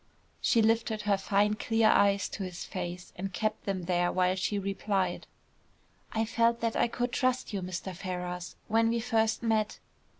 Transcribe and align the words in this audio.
She 0.41 0.63
lifted 0.63 1.03
her 1.03 1.15
fine 1.15 1.53
clear 1.53 1.87
eyes 1.89 2.27
to 2.29 2.41
his 2.41 2.65
face 2.65 3.13
and 3.17 3.31
kept 3.31 3.65
them 3.65 3.83
there 3.85 4.11
while 4.11 4.33
she 4.35 4.57
replied. 4.57 5.27
"I 6.11 6.25
felt 6.25 6.59
that 6.61 6.75
I 6.75 6.87
could 6.87 7.11
trust 7.11 7.53
you, 7.53 7.61
Mr. 7.61 7.95
Ferrars, 7.95 8.55
when 8.67 8.89
we 8.89 8.99
first 8.99 9.43
met. 9.43 9.77